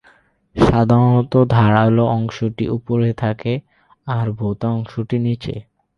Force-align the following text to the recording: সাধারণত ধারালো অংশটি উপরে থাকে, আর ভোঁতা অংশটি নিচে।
সাধারণত 0.55 1.33
ধারালো 1.47 2.03
অংশটি 2.09 2.65
উপরে 2.69 3.09
থাকে, 3.13 3.53
আর 4.07 4.25
ভোঁতা 4.31 4.67
অংশটি 4.69 5.17
নিচে। 5.19 5.55